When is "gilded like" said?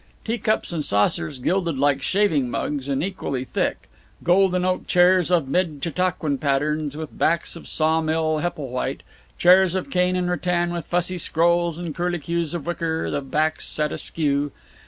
1.37-2.01